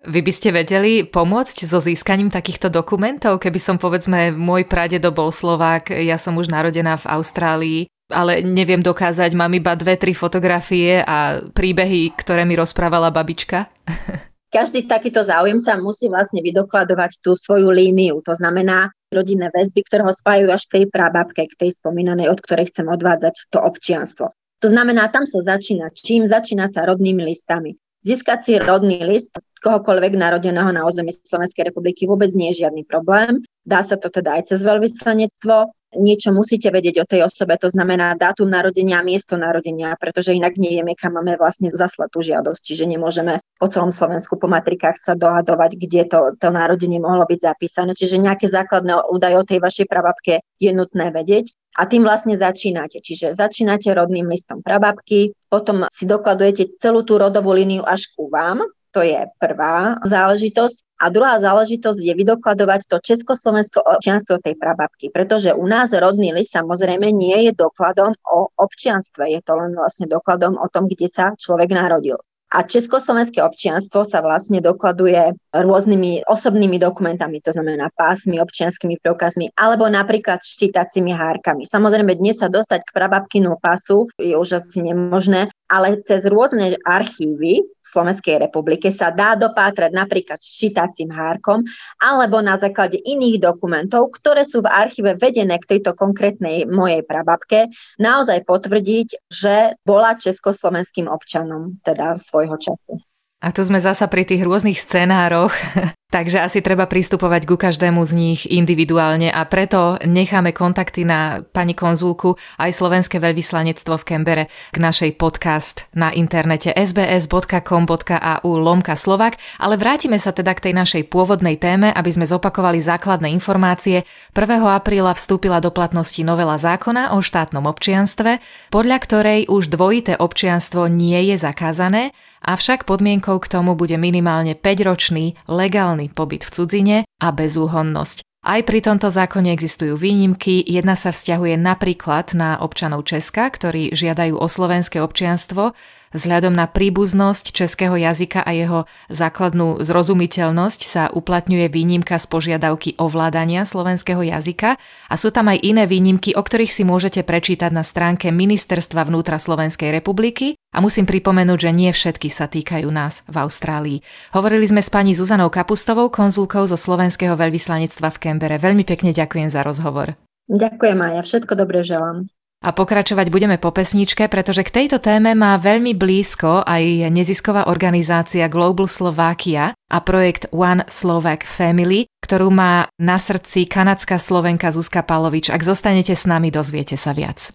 Vy 0.00 0.24
by 0.24 0.32
ste 0.32 0.48
vedeli 0.56 1.04
pomôcť 1.04 1.68
so 1.68 1.76
získaním 1.76 2.32
takýchto 2.32 2.72
dokumentov, 2.72 3.36
keby 3.36 3.60
som 3.60 3.76
povedzme, 3.76 4.32
môj 4.32 4.64
pradedo 4.64 5.12
bol 5.12 5.28
Slovák, 5.28 5.92
ja 5.92 6.16
som 6.16 6.40
už 6.40 6.48
narodená 6.48 6.96
v 6.96 7.20
Austrálii, 7.20 7.80
ale 8.08 8.40
neviem 8.40 8.80
dokázať, 8.80 9.36
mám 9.36 9.52
iba 9.52 9.76
dve, 9.76 10.00
tri 10.00 10.16
fotografie 10.16 11.04
a 11.04 11.44
príbehy, 11.52 12.16
ktoré 12.16 12.48
mi 12.48 12.56
rozprávala 12.56 13.12
babička. 13.12 13.68
Každý 14.56 14.88
takýto 14.88 15.20
záujemca 15.20 15.76
musí 15.78 16.08
vlastne 16.08 16.40
vydokladovať 16.40 17.20
tú 17.20 17.36
svoju 17.36 17.68
líniu, 17.68 18.24
to 18.24 18.32
znamená 18.34 18.90
rodinné 19.12 19.52
väzby, 19.52 19.84
ktoré 19.84 20.02
ho 20.02 20.16
spájajú 20.16 20.48
až 20.48 20.64
k 20.64 20.74
tej 20.80 20.84
prababke, 20.88 21.44
k 21.44 21.54
tej 21.60 21.70
spomínanej, 21.76 22.32
od 22.32 22.40
ktorej 22.40 22.72
chcem 22.72 22.88
odvádzať 22.88 23.52
to 23.52 23.60
občianstvo. 23.60 24.32
To 24.64 24.68
znamená, 24.68 25.12
tam 25.12 25.28
sa 25.28 25.44
začína 25.44 25.92
čím? 25.92 26.24
Začína 26.24 26.72
sa 26.72 26.88
rodnými 26.88 27.20
listami. 27.20 27.76
Získať 28.00 28.38
si 28.48 28.52
rodný 28.56 29.04
list 29.04 29.36
kohokoľvek 29.60 30.16
narodeného 30.16 30.72
na 30.72 30.82
území 30.88 31.12
Slovenskej 31.12 31.68
republiky 31.70 32.08
vôbec 32.08 32.32
nie 32.32 32.50
je 32.50 32.66
žiadny 32.66 32.88
problém. 32.88 33.44
Dá 33.62 33.84
sa 33.84 34.00
to 34.00 34.08
teda 34.08 34.40
aj 34.40 34.52
cez 34.52 34.60
veľvyslanectvo. 34.64 35.70
Niečo 35.90 36.30
musíte 36.30 36.70
vedieť 36.70 37.02
o 37.02 37.08
tej 37.08 37.26
osobe, 37.26 37.58
to 37.58 37.66
znamená 37.66 38.14
dátum 38.14 38.46
narodenia 38.46 39.02
a 39.02 39.06
miesto 39.06 39.34
narodenia, 39.34 39.98
pretože 39.98 40.30
inak 40.30 40.54
nevieme, 40.54 40.94
kam 40.94 41.18
máme 41.18 41.34
vlastne 41.34 41.66
zaslať 41.66 42.08
tú 42.14 42.22
žiadosť. 42.22 42.62
Čiže 42.62 42.84
nemôžeme 42.86 43.42
po 43.58 43.66
celom 43.66 43.90
Slovensku 43.90 44.38
po 44.38 44.46
matrikách 44.46 45.02
sa 45.02 45.18
dohadovať, 45.18 45.74
kde 45.74 46.06
to, 46.06 46.20
to 46.38 46.48
narodenie 46.54 47.02
mohlo 47.02 47.26
byť 47.26 47.42
zapísané. 47.42 47.98
Čiže 47.98 48.22
nejaké 48.22 48.46
základné 48.46 49.10
údaje 49.10 49.34
o 49.34 49.42
tej 49.42 49.58
vašej 49.58 49.86
prababke 49.90 50.46
je 50.62 50.70
nutné 50.70 51.10
vedieť. 51.10 51.50
A 51.74 51.90
tým 51.90 52.06
vlastne 52.06 52.38
začínate. 52.38 53.02
Čiže 53.02 53.34
začínate 53.34 53.90
rodným 53.90 54.30
listom 54.30 54.62
prababky, 54.62 55.34
potom 55.50 55.90
si 55.90 56.06
dokladujete 56.06 56.78
celú 56.78 57.02
tú 57.02 57.18
rodovú 57.18 57.50
líniu 57.50 57.82
až 57.82 58.14
ku 58.14 58.30
vám, 58.30 58.62
to 58.90 59.00
je 59.02 59.26
prvá 59.38 59.98
záležitosť. 60.04 60.86
A 61.00 61.08
druhá 61.08 61.40
záležitosť 61.40 61.96
je 61.96 62.12
vydokladovať 62.12 62.84
to 62.84 63.00
československé 63.00 63.80
občianstvo 63.80 64.36
tej 64.44 64.52
prababky, 64.60 65.08
pretože 65.08 65.56
u 65.56 65.64
nás 65.64 65.96
rodný 65.96 66.36
list 66.36 66.52
samozrejme 66.52 67.08
nie 67.08 67.48
je 67.48 67.56
dokladom 67.56 68.12
o 68.28 68.52
občianstve, 68.52 69.32
je 69.32 69.40
to 69.40 69.56
len 69.56 69.72
vlastne 69.72 70.04
dokladom 70.04 70.60
o 70.60 70.68
tom, 70.68 70.84
kde 70.84 71.08
sa 71.08 71.32
človek 71.40 71.72
narodil. 71.72 72.20
A 72.50 72.66
československé 72.66 73.38
občianstvo 73.46 74.02
sa 74.02 74.18
vlastne 74.18 74.58
dokladuje 74.58 75.38
rôznymi 75.54 76.26
osobnými 76.26 76.82
dokumentami, 76.82 77.38
to 77.38 77.54
znamená 77.54 77.94
pásmi, 77.94 78.42
občianskými 78.42 78.98
preukazmi 78.98 79.54
alebo 79.54 79.86
napríklad 79.86 80.42
štítacími 80.42 81.14
hárkami. 81.14 81.62
Samozrejme, 81.62 82.18
dnes 82.18 82.42
sa 82.42 82.50
dostať 82.50 82.90
k 82.90 82.94
prababkinu 82.98 83.54
pasu 83.62 84.10
je 84.18 84.34
už 84.34 84.66
asi 84.66 84.82
nemožné, 84.82 85.46
ale 85.70 86.02
cez 86.02 86.26
rôzne 86.26 86.74
archívy 86.82 87.62
v 87.62 87.86
Slovenskej 87.86 88.42
republike 88.42 88.90
sa 88.90 89.14
dá 89.14 89.38
dopátrať 89.38 89.94
napríklad 89.94 90.42
čítacím 90.42 91.14
hárkom 91.14 91.62
alebo 92.02 92.42
na 92.42 92.58
základe 92.58 92.98
iných 92.98 93.38
dokumentov, 93.38 94.10
ktoré 94.18 94.42
sú 94.42 94.66
v 94.66 94.70
archíve 94.70 95.14
vedené 95.14 95.62
k 95.62 95.78
tejto 95.78 95.94
konkrétnej 95.94 96.66
mojej 96.66 97.06
prababke, 97.06 97.70
naozaj 98.02 98.42
potvrdiť, 98.42 99.30
že 99.30 99.78
bola 99.86 100.18
československým 100.18 101.06
občanom 101.06 101.78
teda 101.86 102.18
svojho 102.18 102.58
času. 102.58 102.98
A 103.40 103.54
tu 103.54 103.64
sme 103.64 103.80
zasa 103.80 104.04
pri 104.10 104.26
tých 104.28 104.44
rôznych 104.44 104.76
scenároch. 104.76 105.54
Takže 106.10 106.42
asi 106.42 106.58
treba 106.58 106.90
pristupovať 106.90 107.46
ku 107.46 107.54
každému 107.54 108.02
z 108.02 108.12
nich 108.18 108.40
individuálne 108.50 109.30
a 109.30 109.46
preto 109.46 109.94
necháme 110.02 110.50
kontakty 110.50 111.06
na 111.06 111.46
pani 111.54 111.70
konzulku 111.78 112.34
aj 112.58 112.74
Slovenské 112.74 113.22
veľvyslanectvo 113.22 113.94
v 113.94 114.02
Kembere 114.02 114.44
k 114.74 114.76
našej 114.82 115.14
podcast 115.14 115.86
na 115.94 116.10
internete 116.10 116.74
sbs.com.au 116.74 118.50
lomka 118.58 118.98
Slovak, 118.98 119.38
ale 119.62 119.78
vrátime 119.78 120.18
sa 120.18 120.34
teda 120.34 120.50
k 120.58 120.70
tej 120.70 120.74
našej 120.74 121.02
pôvodnej 121.14 121.54
téme, 121.62 121.94
aby 121.94 122.10
sme 122.10 122.26
zopakovali 122.26 122.82
základné 122.82 123.30
informácie. 123.30 124.02
1. 124.34 124.66
apríla 124.66 125.14
vstúpila 125.14 125.62
do 125.62 125.70
platnosti 125.70 126.26
novela 126.26 126.58
zákona 126.58 127.14
o 127.14 127.22
štátnom 127.22 127.70
občianstve, 127.70 128.42
podľa 128.74 128.98
ktorej 128.98 129.40
už 129.46 129.70
dvojité 129.70 130.18
občianstvo 130.18 130.90
nie 130.90 131.30
je 131.30 131.38
zakázané, 131.38 132.10
avšak 132.40 132.88
podmienkou 132.88 133.36
k 133.36 133.50
tomu 133.52 133.76
bude 133.76 134.00
minimálne 134.00 134.56
5-ročný 134.56 135.36
legálny 135.44 135.99
pobyt 136.08 136.48
v 136.48 136.54
cudzine 136.56 136.96
a 137.20 137.28
bezúhonnosť. 137.34 138.24
Aj 138.40 138.64
pri 138.64 138.80
tomto 138.80 139.12
zákone 139.12 139.52
existujú 139.52 140.00
výnimky. 140.00 140.64
Jedna 140.64 140.96
sa 140.96 141.12
vzťahuje 141.12 141.60
napríklad 141.60 142.32
na 142.32 142.56
občanov 142.56 143.04
Česka, 143.04 143.52
ktorí 143.52 143.92
žiadajú 143.92 144.40
o 144.40 144.46
slovenské 144.48 144.96
občianstvo, 145.04 145.76
Vzhľadom 146.10 146.50
na 146.50 146.66
príbuznosť 146.66 147.54
českého 147.54 147.94
jazyka 147.94 148.42
a 148.42 148.50
jeho 148.50 148.80
základnú 149.14 149.78
zrozumiteľnosť 149.78 150.80
sa 150.82 151.06
uplatňuje 151.06 151.70
výnimka 151.70 152.18
z 152.18 152.26
požiadavky 152.26 152.98
ovládania 152.98 153.62
slovenského 153.62 154.18
jazyka 154.18 154.74
a 155.06 155.14
sú 155.14 155.30
tam 155.30 155.54
aj 155.54 155.62
iné 155.62 155.86
výnimky, 155.86 156.34
o 156.34 156.42
ktorých 156.42 156.74
si 156.74 156.82
môžete 156.82 157.22
prečítať 157.22 157.70
na 157.70 157.86
stránke 157.86 158.34
Ministerstva 158.34 159.06
vnútra 159.06 159.38
Slovenskej 159.38 159.94
republiky 159.94 160.58
a 160.70 160.78
musím 160.78 161.06
pripomenúť, 161.06 161.58
že 161.66 161.70
nie 161.74 161.90
všetky 161.90 162.30
sa 162.30 162.46
týkajú 162.46 162.86
nás 162.90 163.26
v 163.26 163.36
Austrálii. 163.42 163.98
Hovorili 164.34 164.66
sme 164.66 164.82
s 164.82 164.90
pani 164.90 165.14
Zuzanou 165.14 165.50
Kapustovou, 165.50 166.10
konzulkou 166.10 166.66
zo 166.66 166.78
slovenského 166.78 167.34
veľvyslanectva 167.34 168.08
v 168.14 168.20
Kembere. 168.22 168.56
Veľmi 168.62 168.86
pekne 168.86 169.10
ďakujem 169.10 169.50
za 169.50 169.66
rozhovor. 169.66 170.14
Ďakujem 170.50 170.98
aj 170.98 171.12
ja, 171.14 171.22
všetko 171.22 171.52
dobre 171.54 171.82
želám. 171.86 172.26
A 172.60 172.76
pokračovať 172.76 173.32
budeme 173.32 173.56
po 173.56 173.72
pesničke, 173.72 174.28
pretože 174.28 174.60
k 174.68 174.84
tejto 174.84 175.00
téme 175.00 175.32
má 175.32 175.56
veľmi 175.56 175.96
blízko 175.96 176.60
aj 176.60 177.08
nezisková 177.08 177.72
organizácia 177.72 178.52
Global 178.52 178.84
Slovakia 178.84 179.72
a 179.88 179.98
projekt 180.04 180.44
One 180.52 180.84
Slovak 180.92 181.48
Family, 181.48 182.04
ktorú 182.20 182.52
má 182.52 182.84
na 183.00 183.16
srdci 183.16 183.64
kanadská 183.64 184.20
slovenka 184.20 184.68
Zuzka 184.76 185.00
Palovič. 185.00 185.48
Ak 185.48 185.64
zostanete 185.64 186.12
s 186.12 186.28
nami, 186.28 186.52
dozviete 186.52 187.00
sa 187.00 187.16
viac. 187.16 187.48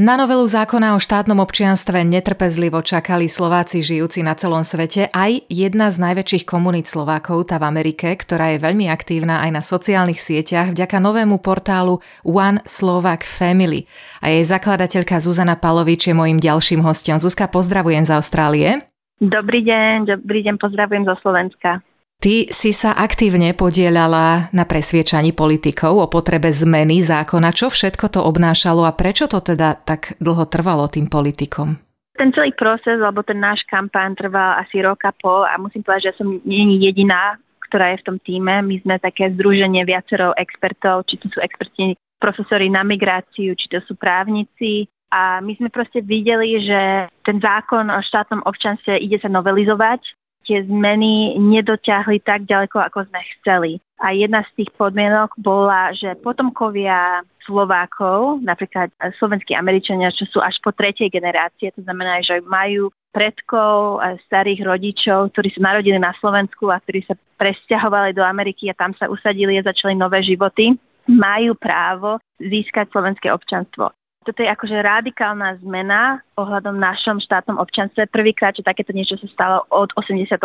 Na 0.00 0.16
novelu 0.16 0.40
zákona 0.40 0.96
o 0.96 0.98
štátnom 0.98 1.44
občianstve 1.44 2.08
netrpezlivo 2.08 2.80
čakali 2.80 3.28
Slováci 3.28 3.84
žijúci 3.84 4.24
na 4.24 4.32
celom 4.32 4.64
svete, 4.64 5.12
aj 5.12 5.44
jedna 5.52 5.92
z 5.92 6.00
najväčších 6.00 6.48
komunít 6.48 6.88
Slovákov, 6.88 7.52
tá 7.52 7.60
v 7.60 7.68
Amerike, 7.68 8.16
ktorá 8.16 8.56
je 8.56 8.64
veľmi 8.64 8.88
aktívna 8.88 9.44
aj 9.44 9.50
na 9.52 9.60
sociálnych 9.60 10.16
sieťach 10.16 10.72
vďaka 10.72 11.04
novému 11.04 11.44
portálu 11.44 12.00
One 12.24 12.64
Slovak 12.64 13.28
Family. 13.28 13.84
A 14.24 14.32
jej 14.32 14.40
zakladateľka 14.48 15.20
Zuzana 15.20 15.60
Palovič 15.60 16.08
je 16.08 16.16
mojim 16.16 16.40
ďalším 16.40 16.80
hostom. 16.80 17.20
Zuzka, 17.20 17.44
pozdravujem 17.52 18.08
z 18.08 18.16
Austrálie. 18.16 18.80
Dobrý 19.20 19.60
deň, 19.68 20.16
dobrý 20.16 20.40
deň, 20.48 20.56
pozdravujem 20.56 21.04
zo 21.12 21.20
Slovenska. 21.20 21.84
Ty 22.20 22.52
si 22.52 22.76
sa 22.76 22.92
aktívne 22.92 23.56
podielala 23.56 24.52
na 24.52 24.68
presviečaní 24.68 25.32
politikov 25.32 26.04
o 26.04 26.06
potrebe 26.12 26.52
zmeny 26.52 27.00
zákona. 27.00 27.48
Čo 27.48 27.72
všetko 27.72 28.12
to 28.12 28.20
obnášalo 28.20 28.84
a 28.84 28.92
prečo 28.92 29.24
to 29.24 29.40
teda 29.40 29.80
tak 29.80 30.20
dlho 30.20 30.44
trvalo 30.52 30.84
tým 30.84 31.08
politikom? 31.08 31.80
Ten 32.20 32.28
celý 32.36 32.52
proces, 32.52 33.00
alebo 33.00 33.24
ten 33.24 33.40
náš 33.40 33.64
kampán 33.64 34.20
trval 34.20 34.60
asi 34.60 34.84
rok 34.84 35.00
a 35.08 35.16
pol 35.16 35.48
a 35.48 35.56
musím 35.56 35.80
povedať, 35.80 36.12
že 36.12 36.20
som 36.20 36.28
nie 36.44 36.76
jediná, 36.84 37.40
ktorá 37.72 37.96
je 37.96 38.04
v 38.04 38.06
tom 38.12 38.16
týme. 38.20 38.68
My 38.68 38.76
sme 38.84 39.00
také 39.00 39.32
združenie 39.32 39.88
viacero 39.88 40.36
expertov, 40.36 41.08
či 41.08 41.16
to 41.24 41.32
sú 41.32 41.40
experti 41.40 41.96
profesori 42.20 42.68
na 42.68 42.84
migráciu, 42.84 43.56
či 43.56 43.64
to 43.72 43.80
sú 43.88 43.96
právnici. 43.96 44.84
A 45.08 45.40
my 45.40 45.56
sme 45.56 45.72
proste 45.72 46.04
videli, 46.04 46.68
že 46.68 47.08
ten 47.24 47.40
zákon 47.40 47.88
o 47.88 48.04
štátnom 48.04 48.44
občanstve 48.44 49.00
ide 49.00 49.16
sa 49.24 49.32
novelizovať 49.32 50.19
tie 50.50 50.66
zmeny 50.66 51.38
nedoťahli 51.38 52.26
tak 52.26 52.50
ďaleko, 52.50 52.82
ako 52.82 53.06
sme 53.06 53.22
chceli. 53.38 53.78
A 54.02 54.10
jedna 54.10 54.42
z 54.50 54.64
tých 54.64 54.74
podmienok 54.74 55.38
bola, 55.38 55.94
že 55.94 56.18
potomkovia 56.18 57.22
Slovákov, 57.46 58.42
napríklad 58.42 58.90
slovenskí 59.22 59.54
Američania, 59.54 60.10
čo 60.10 60.26
sú 60.26 60.42
až 60.42 60.58
po 60.58 60.74
tretej 60.74 61.06
generácie, 61.14 61.70
to 61.70 61.86
znamená, 61.86 62.18
že 62.26 62.42
majú 62.42 62.90
predkov, 63.14 64.02
starých 64.26 64.66
rodičov, 64.66 65.30
ktorí 65.34 65.54
sa 65.54 65.70
narodili 65.70 65.98
na 66.02 66.10
Slovensku 66.18 66.70
a 66.70 66.82
ktorí 66.82 67.06
sa 67.06 67.14
presťahovali 67.38 68.14
do 68.14 68.26
Ameriky 68.26 68.70
a 68.70 68.78
tam 68.78 68.94
sa 68.98 69.06
usadili 69.06 69.58
a 69.58 69.66
začali 69.66 69.94
nové 69.94 70.22
životy, 70.26 70.74
majú 71.06 71.54
právo 71.58 72.18
získať 72.38 72.90
slovenské 72.90 73.30
občanstvo. 73.34 73.90
Toto 74.20 74.44
je 74.44 74.52
akože 74.52 74.84
radikálna 74.84 75.56
zmena 75.64 76.20
ohľadom 76.36 76.76
našom 76.76 77.24
štátnom 77.24 77.56
občanstve. 77.56 78.04
Prvýkrát, 78.12 78.52
že 78.52 78.60
takéto 78.60 78.92
niečo 78.92 79.16
sa 79.16 79.28
stalo 79.32 79.56
od 79.72 79.88
89. 79.96 80.44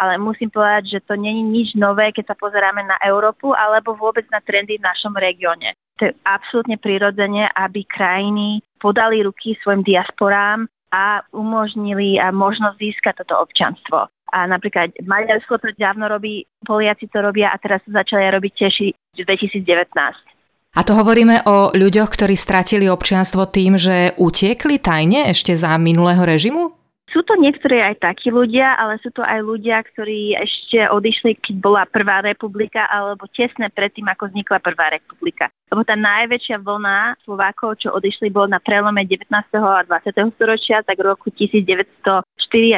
Ale 0.00 0.12
musím 0.16 0.48
povedať, 0.48 0.96
že 0.96 1.04
to 1.04 1.12
není 1.12 1.44
nič 1.44 1.76
nové, 1.76 2.08
keď 2.08 2.32
sa 2.32 2.36
pozeráme 2.40 2.80
na 2.88 2.96
Európu 3.04 3.52
alebo 3.52 3.92
vôbec 3.92 4.24
na 4.32 4.40
trendy 4.40 4.80
v 4.80 4.86
našom 4.88 5.12
regióne. 5.12 5.76
To 6.00 6.08
je 6.08 6.16
absolútne 6.24 6.80
prirodzene, 6.80 7.52
aby 7.52 7.84
krajiny 7.84 8.64
podali 8.80 9.20
ruky 9.28 9.60
svojim 9.60 9.84
diasporám 9.84 10.64
a 10.88 11.20
umožnili 11.36 12.16
a 12.16 12.32
možnosť 12.32 12.80
získať 12.80 13.14
toto 13.20 13.44
občanstvo. 13.44 14.08
A 14.32 14.48
napríklad 14.48 14.96
Maďarsko 15.04 15.60
to 15.60 15.68
dávno 15.76 16.08
robí, 16.08 16.48
Poliaci 16.64 17.12
to 17.12 17.20
robia 17.20 17.52
a 17.52 17.60
teraz 17.60 17.84
sa 17.84 18.00
začali 18.00 18.24
robiť 18.32 18.52
tiež 18.56 18.74
v 19.20 19.28
2019. 19.28 20.39
A 20.70 20.86
to 20.86 20.94
hovoríme 20.94 21.42
o 21.50 21.74
ľuďoch, 21.74 22.14
ktorí 22.14 22.38
stratili 22.38 22.86
občianstvo 22.86 23.50
tým, 23.50 23.74
že 23.74 24.14
utiekli 24.14 24.78
tajne 24.78 25.26
ešte 25.34 25.58
za 25.58 25.74
minulého 25.74 26.22
režimu? 26.22 26.78
Sú 27.10 27.26
to 27.26 27.34
niektorí 27.34 27.82
aj 27.82 27.98
takí 27.98 28.30
ľudia, 28.30 28.78
ale 28.78 29.02
sú 29.02 29.10
to 29.10 29.26
aj 29.26 29.42
ľudia, 29.42 29.82
ktorí 29.82 30.38
ešte 30.38 30.86
odišli, 30.94 31.42
keď 31.42 31.54
bola 31.58 31.82
Prvá 31.90 32.22
republika, 32.22 32.86
alebo 32.86 33.26
tesne 33.34 33.66
predtým, 33.66 34.06
ako 34.14 34.30
vznikla 34.30 34.62
Prvá 34.62 34.94
republika. 34.94 35.50
Lebo 35.74 35.82
tá 35.82 35.98
najväčšia 35.98 36.62
vlna 36.62 37.18
Slovákov, 37.26 37.82
čo 37.82 37.90
odišli, 37.90 38.30
bol 38.30 38.46
na 38.46 38.62
prelome 38.62 39.02
19. 39.02 39.26
a 39.58 39.82
20. 39.82 40.38
storočia, 40.38 40.86
tak 40.86 41.02
v 41.02 41.10
roku 41.10 41.34
1904 41.34 42.22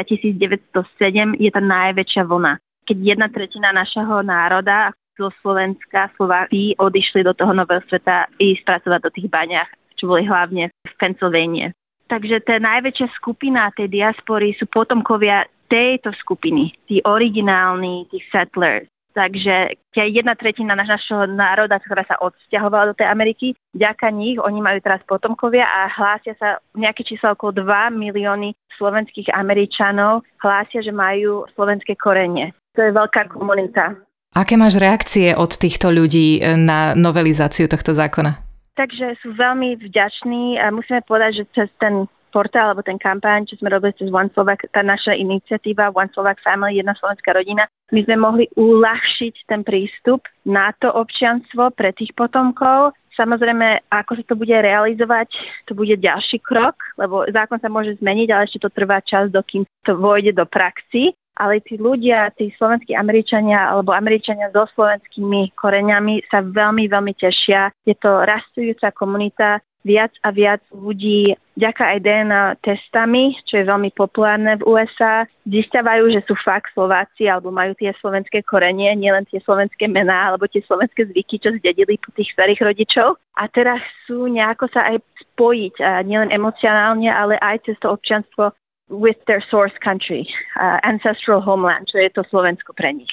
a 0.00 0.02
1907 0.08 1.36
je 1.36 1.50
tá 1.52 1.60
najväčšia 1.60 2.24
vlna. 2.24 2.56
Keď 2.88 2.96
jedna 3.04 3.28
tretina 3.28 3.68
našeho 3.76 4.24
národa, 4.24 4.96
zo 5.16 5.28
Slovenska 5.44 6.08
Slováci 6.16 6.76
odišli 6.80 7.24
do 7.24 7.36
toho 7.36 7.52
nového 7.52 7.84
sveta 7.88 8.28
i 8.40 8.56
spracovať 8.60 9.00
do 9.04 9.10
tých 9.12 9.28
baňach, 9.28 9.70
čo 9.96 10.08
boli 10.08 10.24
hlavne 10.24 10.72
v 10.72 10.94
Pensylvénie. 10.98 11.72
Takže 12.08 12.44
tá 12.44 12.60
najväčšia 12.60 13.08
skupina 13.16 13.72
tej 13.72 13.88
diaspory 13.88 14.52
sú 14.60 14.68
potomkovia 14.68 15.48
tejto 15.72 16.12
skupiny, 16.20 16.76
tí 16.84 17.00
originálni, 17.00 18.04
tí 18.12 18.20
settlers. 18.28 18.84
Takže 19.12 19.76
keď 19.92 20.06
jedna 20.08 20.34
tretina 20.36 20.72
našho 20.72 21.28
národa, 21.28 21.76
ktorá 21.84 22.00
sa 22.08 22.16
odsťahovala 22.20 22.92
do 22.92 22.96
tej 22.96 23.08
Ameriky, 23.12 23.46
vďaka 23.76 24.08
nich, 24.08 24.40
oni 24.40 24.60
majú 24.64 24.80
teraz 24.80 25.04
potomkovia 25.04 25.68
a 25.68 25.92
hlásia 25.92 26.32
sa 26.40 26.56
nejaké 26.72 27.04
číslo 27.04 27.36
okolo 27.36 27.60
2 27.60 27.92
milióny 27.92 28.56
slovenských 28.80 29.28
Američanov, 29.36 30.24
hlásia, 30.40 30.80
že 30.80 30.96
majú 30.96 31.44
slovenské 31.52 31.96
korenie. 32.00 32.56
To 32.72 32.88
je 32.88 32.96
veľká 32.96 33.28
komunita. 33.36 34.00
Aké 34.32 34.56
máš 34.56 34.80
reakcie 34.80 35.36
od 35.36 35.52
týchto 35.60 35.92
ľudí 35.92 36.40
e, 36.40 36.56
na 36.56 36.96
novelizáciu 36.96 37.68
tohto 37.68 37.92
zákona? 37.92 38.40
Takže 38.80 39.20
sú 39.20 39.36
veľmi 39.36 39.76
vďační 39.76 40.56
a 40.56 40.72
musíme 40.72 41.04
povedať, 41.04 41.44
že 41.44 41.52
cez 41.52 41.68
ten 41.76 42.08
portál 42.32 42.72
alebo 42.72 42.80
ten 42.80 42.96
kampaň, 42.96 43.44
čo 43.44 43.60
sme 43.60 43.68
robili 43.68 43.92
cez 44.00 44.08
One 44.08 44.32
Slovak, 44.32 44.64
tá 44.72 44.80
naša 44.80 45.12
iniciatíva 45.12 45.92
One 45.92 46.08
Slovak 46.16 46.40
Family, 46.40 46.80
jedna 46.80 46.96
slovenská 46.96 47.36
rodina, 47.36 47.68
my 47.92 48.00
sme 48.08 48.16
mohli 48.16 48.48
uľahčiť 48.56 49.52
ten 49.52 49.60
prístup 49.68 50.24
na 50.48 50.72
to 50.80 50.88
občianstvo 50.88 51.68
pre 51.76 51.92
tých 51.92 52.16
potomkov. 52.16 52.96
Samozrejme, 53.12 53.92
ako 53.92 54.16
sa 54.16 54.24
to 54.24 54.40
bude 54.40 54.56
realizovať, 54.56 55.28
to 55.68 55.76
bude 55.76 55.92
ďalší 56.00 56.40
krok, 56.40 56.80
lebo 56.96 57.28
zákon 57.28 57.60
sa 57.60 57.68
môže 57.68 58.00
zmeniť, 58.00 58.32
ale 58.32 58.48
ešte 58.48 58.64
to 58.64 58.72
trvá 58.72 59.04
čas, 59.04 59.28
dokým 59.28 59.68
to 59.84 59.92
vojde 60.00 60.32
do 60.32 60.48
praxi 60.48 61.12
ale 61.36 61.64
tí 61.64 61.80
ľudia, 61.80 62.32
tí 62.36 62.52
slovenskí 62.56 62.92
Američania 62.92 63.72
alebo 63.72 63.96
Američania 63.96 64.52
so 64.52 64.68
slovenskými 64.76 65.56
koreňami 65.56 66.28
sa 66.28 66.44
veľmi, 66.44 66.88
veľmi 66.88 67.12
tešia. 67.16 67.72
Je 67.88 67.96
to 67.96 68.24
rastujúca 68.24 68.92
komunita, 68.92 69.64
viac 69.82 70.14
a 70.22 70.30
viac 70.30 70.62
ľudí 70.70 71.34
vďaka 71.58 71.82
aj 71.82 71.98
DNA 72.06 72.42
testami, 72.62 73.34
čo 73.50 73.60
je 73.60 73.66
veľmi 73.66 73.90
populárne 73.92 74.54
v 74.62 74.64
USA, 74.64 75.26
zistávajú, 75.42 76.14
že 76.14 76.22
sú 76.24 76.38
fakt 76.38 76.70
Slováci 76.70 77.26
alebo 77.26 77.50
majú 77.50 77.74
tie 77.74 77.90
slovenské 77.98 78.46
korenie, 78.46 78.94
nielen 78.94 79.26
tie 79.26 79.42
slovenské 79.42 79.90
mená 79.90 80.30
alebo 80.30 80.46
tie 80.46 80.62
slovenské 80.64 81.10
zvyky, 81.10 81.42
čo 81.42 81.50
zdedili 81.58 81.98
po 81.98 82.14
tých 82.14 82.30
starých 82.30 82.62
rodičov. 82.62 83.18
A 83.36 83.50
teraz 83.50 83.82
sú 84.06 84.30
nejako 84.30 84.70
sa 84.70 84.94
aj 84.94 85.02
spojiť, 85.34 86.06
nielen 86.06 86.30
emocionálne, 86.30 87.10
ale 87.10 87.34
aj 87.42 87.66
cez 87.66 87.76
to 87.82 87.90
občianstvo 87.90 88.54
with 88.92 89.16
their 89.24 89.40
source 89.48 89.72
country, 89.80 90.28
uh, 90.60 90.78
ancestral 90.84 91.40
homeland, 91.40 91.88
čo 91.88 91.98
je 91.98 92.12
to 92.12 92.22
Slovensko 92.28 92.76
pre 92.76 92.92
nich. 92.92 93.10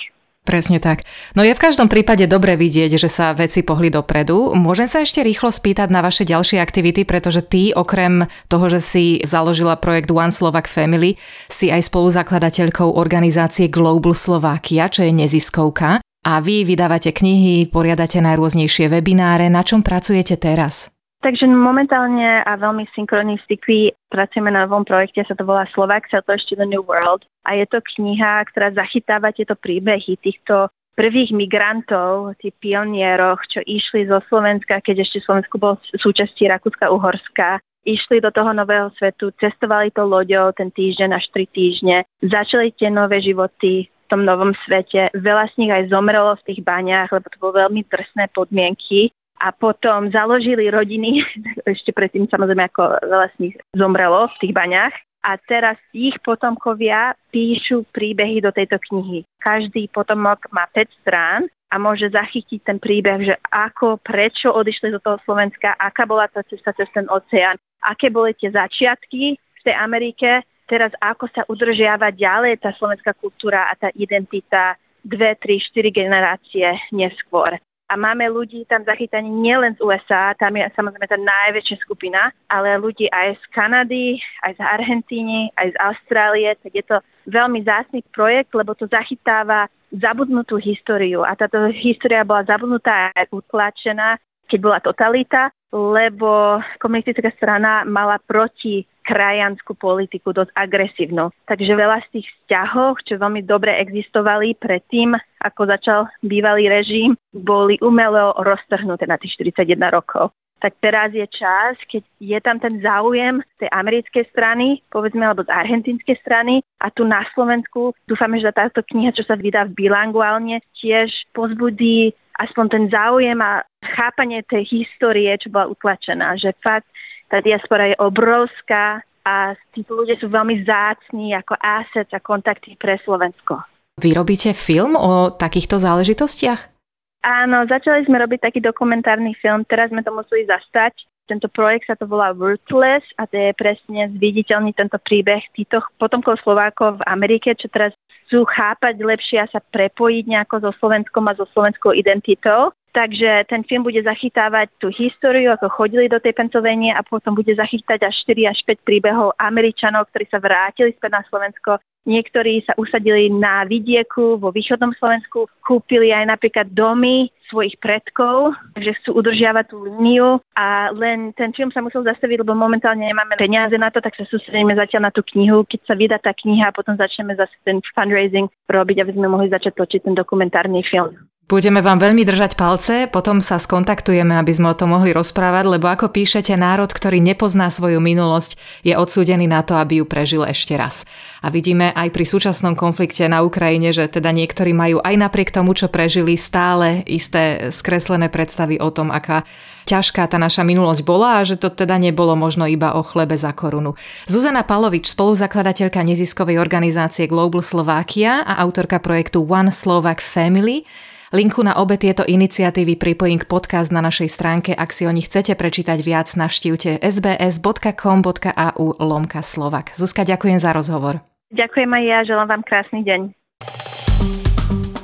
Presne 0.50 0.82
tak. 0.82 1.06
No 1.38 1.46
je 1.46 1.54
v 1.54 1.62
každom 1.62 1.92
prípade 1.92 2.26
dobre 2.26 2.58
vidieť, 2.58 2.98
že 2.98 3.06
sa 3.06 3.38
veci 3.38 3.62
pohli 3.62 3.94
dopredu. 3.94 4.58
Môžem 4.58 4.90
sa 4.90 5.06
ešte 5.06 5.22
rýchlo 5.22 5.54
spýtať 5.54 5.94
na 5.94 6.02
vaše 6.02 6.26
ďalšie 6.26 6.58
aktivity, 6.58 7.06
pretože 7.06 7.46
ty 7.46 7.70
okrem 7.70 8.26
toho, 8.50 8.66
že 8.66 8.82
si 8.82 9.06
založila 9.22 9.78
projekt 9.78 10.10
One 10.10 10.34
Slovak 10.34 10.66
Family, 10.66 11.22
si 11.52 11.70
aj 11.70 11.86
spoluzakladateľkou 11.94 12.98
organizácie 12.98 13.70
Global 13.70 14.18
Slovakia, 14.18 14.90
čo 14.90 15.06
je 15.06 15.14
neziskovka. 15.14 16.02
A 16.02 16.34
vy 16.42 16.66
vydávate 16.66 17.14
knihy, 17.14 17.70
poriadate 17.70 18.18
najrôznejšie 18.18 18.90
webináre. 18.90 19.48
Na 19.54 19.62
čom 19.62 19.86
pracujete 19.86 20.34
teraz? 20.36 20.90
Takže 21.20 21.52
momentálne 21.52 22.48
a 22.48 22.56
veľmi 22.56 22.88
synchronisticky 22.96 23.92
pracujeme 24.08 24.56
na 24.56 24.64
novom 24.64 24.88
projekte, 24.88 25.20
sa 25.28 25.36
to 25.36 25.44
volá 25.44 25.68
Slovak 25.76 26.08
Settlers 26.08 26.48
to 26.48 26.56
the 26.56 26.64
New 26.64 26.80
World. 26.80 27.28
A 27.44 27.60
je 27.60 27.68
to 27.68 27.84
kniha, 27.84 28.48
ktorá 28.48 28.72
zachytáva 28.72 29.36
tieto 29.36 29.60
príbehy 29.60 30.16
týchto 30.24 30.72
prvých 30.96 31.36
migrantov, 31.36 32.40
tí 32.40 32.56
pionieroch, 32.56 33.40
čo 33.52 33.60
išli 33.68 34.08
zo 34.08 34.24
Slovenska, 34.32 34.80
keď 34.80 35.04
ešte 35.04 35.20
Slovensko 35.28 35.56
bol 35.60 35.76
súčastí 36.00 36.48
Rakúska-Uhorska, 36.48 37.60
išli 37.84 38.24
do 38.24 38.32
toho 38.32 38.56
nového 38.56 38.88
svetu, 38.96 39.36
cestovali 39.44 39.92
to 39.92 40.08
loďou 40.08 40.56
ten 40.56 40.72
týždeň 40.72 41.20
až 41.20 41.28
tri 41.36 41.52
týždne, 41.52 42.08
začali 42.24 42.72
tie 42.80 42.88
nové 42.88 43.20
životy 43.20 43.92
v 43.92 44.06
tom 44.08 44.24
novom 44.24 44.56
svete. 44.64 45.12
Veľa 45.16 45.52
z 45.52 45.54
nich 45.60 45.72
aj 45.72 45.92
zomrelo 45.92 46.36
v 46.40 46.46
tých 46.48 46.64
baňách, 46.64 47.12
lebo 47.12 47.28
to 47.28 47.38
boli 47.44 47.54
veľmi 47.60 47.82
drsné 47.92 48.32
podmienky 48.32 49.12
a 49.40 49.56
potom 49.56 50.12
založili 50.12 50.68
rodiny, 50.68 51.24
ešte 51.74 51.96
predtým 51.96 52.28
samozrejme 52.28 52.68
ako 52.70 53.00
veľa 53.08 53.28
z 53.34 53.36
nich 53.40 53.56
zomrelo 53.74 54.28
v 54.36 54.40
tých 54.44 54.54
baňách. 54.54 54.96
A 55.20 55.36
teraz 55.36 55.76
ich 55.92 56.16
potomkovia 56.24 57.12
píšu 57.28 57.84
príbehy 57.92 58.40
do 58.40 58.56
tejto 58.56 58.80
knihy. 58.88 59.28
Každý 59.44 59.92
potomok 59.92 60.48
má 60.56 60.64
5 60.72 61.04
strán 61.04 61.44
a 61.68 61.76
môže 61.76 62.08
zachytiť 62.08 62.64
ten 62.64 62.80
príbeh, 62.80 63.28
že 63.28 63.36
ako, 63.52 64.00
prečo 64.00 64.48
odišli 64.48 64.96
do 64.96 65.04
toho 65.04 65.20
Slovenska, 65.28 65.76
aká 65.76 66.08
bola 66.08 66.32
tá 66.32 66.40
cesta 66.48 66.72
cez 66.72 66.88
ten 66.96 67.04
oceán, 67.12 67.60
aké 67.84 68.08
boli 68.08 68.32
tie 68.40 68.48
začiatky 68.48 69.36
v 69.36 69.62
tej 69.68 69.76
Amerike, 69.76 70.48
teraz 70.72 70.96
ako 71.04 71.28
sa 71.36 71.44
udržiava 71.52 72.16
ďalej 72.16 72.64
tá 72.64 72.72
slovenská 72.80 73.12
kultúra 73.20 73.68
a 73.68 73.76
tá 73.76 73.92
identita 74.00 74.80
dve, 75.04 75.36
tri, 75.36 75.60
štyri 75.60 75.92
generácie 75.92 76.80
neskôr 76.96 77.60
a 77.90 77.98
máme 77.98 78.30
ľudí 78.30 78.70
tam 78.70 78.86
zachytaní 78.86 79.34
nielen 79.34 79.74
z 79.74 79.82
USA, 79.82 80.38
tam 80.38 80.54
je 80.54 80.70
samozrejme 80.78 81.10
tá 81.10 81.18
najväčšia 81.18 81.82
skupina, 81.82 82.30
ale 82.46 82.78
ľudí 82.78 83.10
aj 83.10 83.42
z 83.42 83.44
Kanady, 83.50 84.22
aj 84.46 84.54
z 84.54 84.62
Argentíny, 84.62 85.50
aj 85.58 85.74
z 85.74 85.78
Austrálie, 85.82 86.54
tak 86.62 86.72
je 86.78 86.86
to 86.86 86.98
veľmi 87.26 87.66
zásny 87.66 88.06
projekt, 88.14 88.54
lebo 88.54 88.78
to 88.78 88.86
zachytáva 88.86 89.66
zabudnutú 89.90 90.62
históriu. 90.62 91.26
A 91.26 91.34
táto 91.34 91.66
história 91.74 92.22
bola 92.22 92.46
zabudnutá 92.46 93.10
a 93.10 93.26
utlačená, 93.34 94.22
keď 94.50 94.60
bola 94.60 94.80
totalita, 94.82 95.54
lebo 95.70 96.58
komunistická 96.82 97.30
strana 97.38 97.86
mala 97.86 98.18
proti 98.18 98.90
krajanskú 99.06 99.74
politiku, 99.74 100.34
dosť 100.34 100.54
agresívnu. 100.54 101.34
Takže 101.50 101.74
veľa 101.74 101.98
z 102.10 102.20
tých 102.20 102.28
vzťahov, 102.30 103.02
čo 103.06 103.18
veľmi 103.18 103.42
dobre 103.46 103.74
existovali 103.82 104.58
predtým, 104.58 105.18
ako 105.42 105.62
začal 105.66 106.00
bývalý 106.22 106.70
režim, 106.70 107.18
boli 107.34 107.78
umelo 107.82 108.38
roztrhnuté 108.42 109.10
na 109.10 109.18
tých 109.18 109.38
41 109.38 109.78
rokov 109.90 110.34
tak 110.60 110.76
teraz 110.84 111.16
je 111.16 111.24
čas, 111.32 111.80
keď 111.88 112.04
je 112.20 112.40
tam 112.44 112.60
ten 112.60 112.84
záujem 112.84 113.40
tej 113.58 113.72
americkej 113.72 114.28
strany, 114.30 114.84
povedzme, 114.92 115.24
alebo 115.24 115.48
z 115.48 115.56
argentínskej 115.56 116.20
strany 116.20 116.60
a 116.84 116.92
tu 116.92 117.08
na 117.08 117.24
Slovensku 117.32 117.96
dúfame, 118.06 118.44
že 118.44 118.52
táto 118.52 118.84
kniha, 118.84 119.16
čo 119.16 119.24
sa 119.24 119.40
vydá 119.40 119.64
v 119.66 119.88
bilanguálne, 119.88 120.60
tiež 120.76 121.10
pozbudí 121.32 122.12
aspoň 122.40 122.66
ten 122.72 122.84
záujem 122.88 123.38
a 123.44 123.68
chápanie 123.84 124.42
tej 124.48 124.64
histórie, 124.66 125.36
čo 125.36 125.52
bola 125.52 125.68
utlačená, 125.68 126.40
že 126.40 126.56
fakt 126.64 126.88
tá 127.28 127.44
diaspora 127.44 127.92
je 127.92 127.98
obrovská 128.00 129.04
a 129.28 129.54
títo 129.76 130.00
ľudia 130.00 130.18
sú 130.18 130.32
veľmi 130.32 130.66
zácní 130.66 131.36
ako 131.38 131.54
assets 131.60 132.16
a 132.16 132.24
kontakty 132.24 132.74
pre 132.80 132.98
Slovensko. 133.06 133.62
Vy 134.00 134.16
robíte 134.16 134.56
film 134.56 134.96
o 134.96 135.36
takýchto 135.36 135.78
záležitostiach? 135.78 136.80
Áno, 137.20 137.68
začali 137.68 138.08
sme 138.08 138.16
robiť 138.24 138.48
taký 138.48 138.60
dokumentárny 138.64 139.36
film, 139.44 139.68
teraz 139.68 139.92
sme 139.92 140.00
to 140.08 140.16
museli 140.16 140.48
zastať. 140.48 140.96
Tento 141.28 141.52
projekt 141.52 141.92
sa 141.92 142.00
to 142.00 142.10
volá 142.10 142.34
Worthless 142.34 143.06
a 143.20 143.28
to 143.30 143.38
je 143.38 143.52
presne 143.54 144.10
zviditeľný 144.18 144.74
tento 144.74 144.98
príbeh 144.98 145.44
týchto 145.54 145.84
potomkov 146.02 146.42
Slovákov 146.42 147.04
v 147.04 147.08
Amerike, 147.12 147.54
čo 147.54 147.70
teraz 147.70 147.94
chcú 148.30 148.46
chápať 148.46 149.02
lepšie 149.02 149.42
a 149.42 149.50
sa 149.50 149.58
prepojiť 149.58 150.30
nejako 150.30 150.62
so 150.62 150.72
Slovenskom 150.78 151.26
a 151.26 151.34
so 151.34 151.50
slovenskou 151.50 151.98
identitou. 151.98 152.70
Takže 152.94 153.50
ten 153.50 153.66
film 153.66 153.86
bude 153.86 154.02
zachytávať 154.02 154.70
tú 154.82 154.90
históriu, 154.94 155.54
ako 155.54 155.70
chodili 155.70 156.10
do 156.10 156.22
tej 156.22 156.34
Pensylvánie 156.38 156.94
a 156.94 157.02
potom 157.06 157.34
bude 157.34 157.54
zachytať 157.54 158.02
až 158.02 158.14
4 158.26 158.50
až 158.50 158.60
5 158.66 158.86
príbehov 158.86 159.34
Američanov, 159.38 160.10
ktorí 160.10 160.26
sa 160.30 160.42
vrátili 160.42 160.94
späť 160.98 161.22
na 161.22 161.24
Slovensko. 161.30 161.82
Niektorí 162.10 162.66
sa 162.66 162.74
usadili 162.82 163.30
na 163.30 163.66
vidieku 163.66 164.42
vo 164.42 164.50
východnom 164.50 164.94
Slovensku, 164.98 165.46
kúpili 165.62 166.10
aj 166.10 166.34
napríklad 166.34 166.74
domy 166.74 167.30
svojich 167.50 167.76
predkov, 167.82 168.54
takže 168.78 168.96
chcú 169.02 169.20
udržiavať 169.20 169.66
tú 169.74 169.78
líniu 169.84 170.40
a 170.54 170.94
len 170.94 171.34
ten 171.34 171.50
film 171.52 171.74
sa 171.74 171.82
musel 171.82 172.06
zastaviť, 172.06 172.46
lebo 172.46 172.54
momentálne 172.54 173.04
nemáme 173.04 173.36
peniaze 173.36 173.76
na 173.76 173.90
to, 173.90 174.00
tak 174.00 174.14
sa 174.16 174.24
sústredíme 174.30 174.78
zatiaľ 174.78 175.10
na 175.10 175.12
tú 175.12 175.26
knihu. 175.34 175.66
Keď 175.66 175.80
sa 175.90 175.98
vydá 175.98 176.18
tá 176.22 176.32
kniha 176.32 176.72
potom 176.72 176.96
začneme 176.96 177.34
zase 177.34 177.54
ten 177.66 177.82
fundraising 177.98 178.48
robiť, 178.70 179.02
aby 179.02 179.12
sme 179.18 179.28
mohli 179.28 179.50
začať 179.50 179.76
točiť 179.76 180.06
ten 180.06 180.16
dokumentárny 180.16 180.86
film. 180.86 181.18
Budeme 181.50 181.82
vám 181.82 181.98
veľmi 181.98 182.22
držať 182.30 182.54
palce, 182.54 183.10
potom 183.10 183.42
sa 183.42 183.58
skontaktujeme, 183.58 184.38
aby 184.38 184.54
sme 184.54 184.70
o 184.70 184.78
tom 184.78 184.94
mohli 184.94 185.10
rozprávať, 185.10 185.66
lebo 185.66 185.90
ako 185.90 186.14
píšete, 186.14 186.54
národ, 186.54 186.86
ktorý 186.86 187.18
nepozná 187.18 187.74
svoju 187.74 187.98
minulosť, 187.98 188.54
je 188.86 188.94
odsúdený 188.94 189.50
na 189.50 189.66
to, 189.66 189.74
aby 189.74 189.98
ju 189.98 190.06
prežil 190.06 190.46
ešte 190.46 190.78
raz. 190.78 191.10
A 191.42 191.50
vidíme 191.50 191.90
aj 191.98 192.14
pri 192.14 192.30
súčasnom 192.30 192.78
konflikte 192.78 193.26
na 193.26 193.42
Ukrajine, 193.42 193.90
že 193.90 194.06
teda 194.06 194.30
niektorí 194.30 194.78
majú 194.78 195.02
aj 195.02 195.16
napriek 195.18 195.50
tomu, 195.50 195.74
čo 195.74 195.90
prežili, 195.90 196.38
stále 196.38 197.02
isté 197.10 197.74
skreslené 197.74 198.30
predstavy 198.30 198.78
o 198.78 198.94
tom, 198.94 199.10
aká 199.10 199.42
ťažká 199.90 200.30
tá 200.30 200.38
naša 200.38 200.62
minulosť 200.62 201.02
bola 201.02 201.42
a 201.42 201.48
že 201.50 201.58
to 201.58 201.74
teda 201.74 201.98
nebolo 201.98 202.38
možno 202.38 202.70
iba 202.70 202.94
o 202.94 203.02
chlebe 203.02 203.34
za 203.34 203.58
korunu. 203.58 203.98
Zuzana 204.30 204.62
Palovič, 204.62 205.10
spoluzakladateľka 205.10 206.06
neziskovej 206.06 206.62
organizácie 206.62 207.26
Global 207.26 207.66
Slovakia 207.66 208.46
a 208.46 208.62
autorka 208.62 209.02
projektu 209.02 209.42
One 209.42 209.74
Slovak 209.74 210.22
Family, 210.22 210.86
Linku 211.30 211.62
na 211.62 211.78
obe 211.78 212.02
tieto 212.02 212.26
iniciatívy 212.26 212.98
pripojím 212.98 213.38
k 213.38 213.46
podcast 213.46 213.94
na 213.94 214.02
našej 214.02 214.30
stránke. 214.34 214.72
Ak 214.74 214.90
si 214.90 215.06
o 215.06 215.14
nich 215.14 215.30
chcete 215.30 215.54
prečítať 215.54 216.02
viac, 216.02 216.26
navštívte 216.34 216.98
sbs.com.au 217.06 218.86
lomka 218.98 219.46
Slovak. 219.46 219.94
Zuzka, 219.94 220.26
ďakujem 220.26 220.58
za 220.58 220.74
rozhovor. 220.74 221.22
Ďakujem 221.54 221.90
aj 221.94 222.04
ja, 222.06 222.18
želám 222.26 222.48
vám 222.50 222.64
krásny 222.66 223.06
deň. 223.06 223.22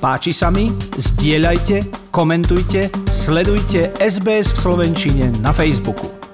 Páči 0.01 0.33
sa 0.33 0.49
mi? 0.49 0.73
Zdieľajte, 0.97 2.09
komentujte, 2.09 2.89
sledujte 3.09 3.93
SBS 4.01 4.53
v 4.53 4.57
Slovenčine 4.57 5.25
na 5.45 5.53
Facebooku. 5.53 6.24